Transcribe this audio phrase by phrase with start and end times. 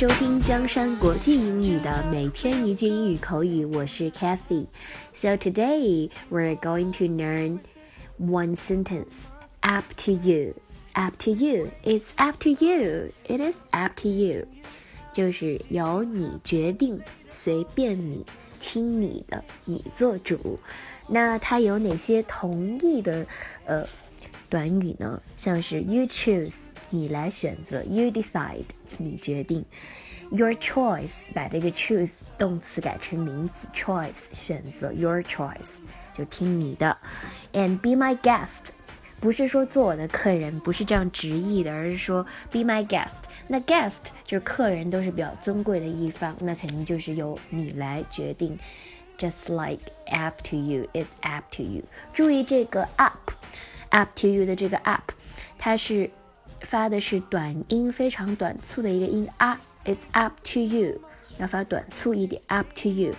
[0.00, 4.64] 收听江山国际英语的每天一句英语口语，我是 Kathy。
[5.12, 7.58] So today we're going to learn
[8.18, 9.28] one sentence.
[9.60, 10.54] Up to you.
[10.94, 11.68] Up to you.
[11.84, 13.10] It's up to you.
[13.28, 14.46] It is up to you.
[15.12, 16.98] 就是由你决定，
[17.28, 18.24] 随便你，
[18.58, 20.58] 听你的，你做主。
[21.08, 23.26] 那它有哪些同义的
[23.66, 23.86] 呃
[24.48, 25.20] 短语呢？
[25.36, 26.54] 像是 you choose，
[26.90, 28.64] 你来选择；you decide，
[28.98, 29.64] 你决定
[30.30, 35.78] ；your choice，把这个 choose 动词改成名词，choice 选择，your choice
[36.14, 36.96] 就听你的
[37.52, 38.72] ；and be my guest。
[39.20, 43.16] 不是说做我的客人，不是这样直译的，而是说 be my guest。
[43.48, 48.58] 那 guest 就是客人，都是比较尊贵的一方，那肯定就是由你来决定。
[49.18, 51.82] Just like up to you, it's up to you。
[52.14, 55.12] 注意这个 up，up to you 的这个 up，
[55.58, 56.10] 它是
[56.62, 59.60] 发的是短音，非常短促的一个音啊。
[59.84, 61.00] It's up to you，
[61.38, 63.14] 要发短促一点，up to you。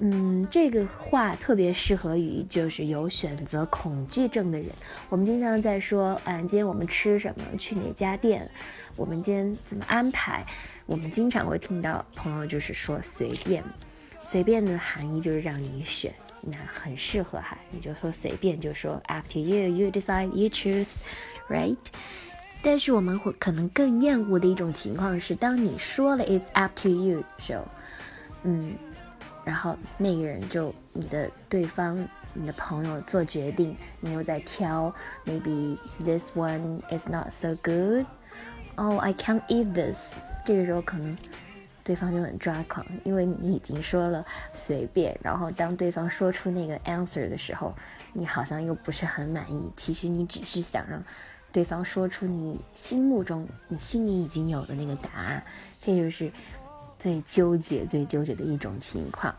[0.00, 4.68] 嗯，这个话特别适合于就是有选择恐惧症的人。
[5.08, 7.44] 我们经常在说，嗯，今天我们吃什么？
[7.58, 8.48] 去哪家店？
[8.94, 10.46] 我们今天怎么安排？
[10.86, 13.64] 我们经常会听到朋友就是说随便，
[14.22, 17.58] 随便的含义就是让你选，那很适合哈。
[17.72, 20.98] 你就说随便，就说 up to you，you decide，you choose
[21.48, 21.76] Right，
[22.62, 27.64] 但是我们会可能更厌恶的一种情况是，当你说了 it's up to you 的时候，
[28.42, 28.74] 嗯。
[29.44, 38.04] 然后那个人就你的对方，你的朋友做决定，你又在挑，maybe this one is not so good。
[38.74, 40.12] Oh, I can't eat this。
[40.44, 41.16] 这个时候可能
[41.82, 47.74] 对方就很抓狂，因为你已经说了随便，然后当对方说出那个 answer 的时候，
[48.12, 49.72] 你好像又不是很满意。
[49.78, 51.02] 其实你只是想让
[51.52, 55.44] 对方说出你心目中、你心里已经有的那个答案，
[55.80, 56.30] 这就是。
[57.00, 59.32] 最纠结、最纠结的一种情况，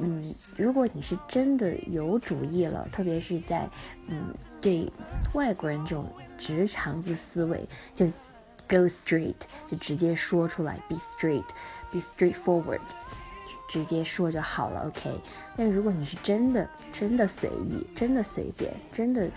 [0.00, 3.70] 嗯，如果你是真的有主意了，特别是在
[4.08, 4.90] 嗯对
[5.32, 7.64] 外国人这种直肠子思维，
[7.94, 8.04] 就
[8.68, 9.36] go straight，
[9.70, 12.80] 就直接说出来，be straight，be straightforward，
[13.68, 15.20] 直接说就好了，OK。
[15.56, 19.30] 但如果你是真的、真的随意、真的随便、真的。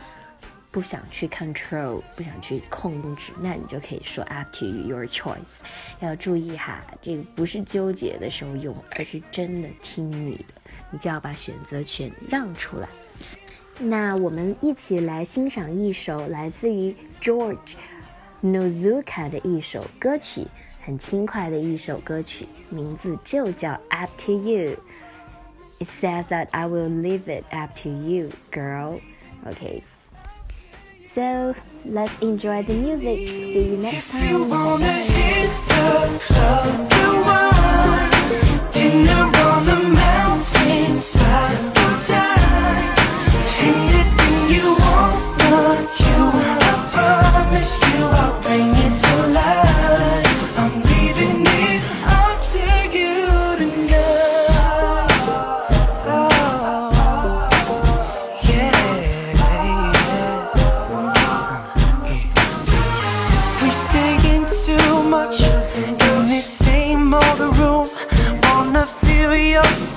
[0.70, 5.60] 不想去 control，不想去控制，那你就可以说 up to your choice。
[6.00, 10.54] 要注意哈，这个不是纠结的时候用，而是真的听你的，
[10.90, 12.88] 你就要把选择权让出来。
[13.78, 17.74] 那我们一起来欣赏一首来自于 George
[18.42, 20.44] Nozuka 的一首歌曲，
[20.84, 29.00] 很轻快的一首歌曲，名字就叫 Up to You。It says that I will leave it up to you, girl.
[29.44, 29.82] Okay.
[31.09, 31.55] So
[31.85, 33.17] let's enjoy the music.
[33.17, 35.28] See you next time.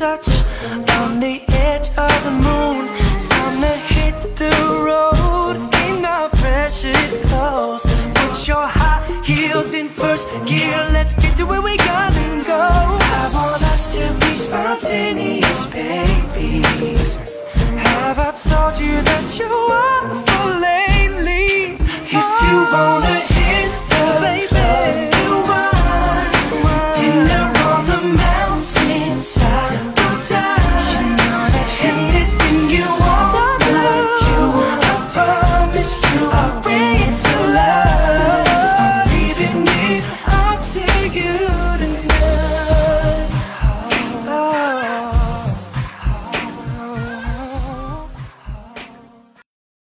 [0.02, 0.26] Touch
[0.98, 2.88] on the edge of the moon.
[3.30, 4.54] Time to hit the
[4.88, 5.54] road
[5.86, 7.84] in our precious clothes.
[8.16, 10.76] Put your high heels in first gear.
[10.96, 12.64] Let's get to where we gotta go.
[13.18, 16.62] I want us to be spontaneous, baby.
[17.86, 19.91] Have I told you that you are?